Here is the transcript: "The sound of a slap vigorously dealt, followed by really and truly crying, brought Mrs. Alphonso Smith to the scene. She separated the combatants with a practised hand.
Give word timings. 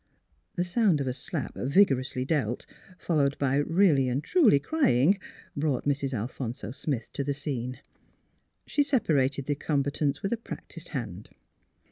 "The 0.57 0.63
sound 0.63 0.99
of 0.99 1.05
a 1.05 1.13
slap 1.13 1.53
vigorously 1.53 2.25
dealt, 2.25 2.65
followed 2.97 3.37
by 3.37 3.57
really 3.57 4.09
and 4.09 4.23
truly 4.23 4.57
crying, 4.59 5.19
brought 5.55 5.85
Mrs. 5.85 6.11
Alphonso 6.11 6.71
Smith 6.71 7.11
to 7.13 7.23
the 7.23 7.35
scene. 7.35 7.81
She 8.65 8.81
separated 8.81 9.45
the 9.45 9.53
combatants 9.53 10.23
with 10.23 10.31
a 10.33 10.37
practised 10.37 10.89
hand. 10.89 11.29